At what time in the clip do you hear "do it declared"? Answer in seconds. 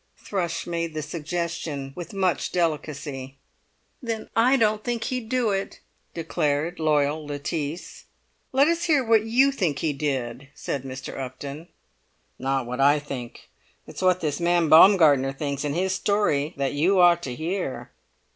5.29-6.79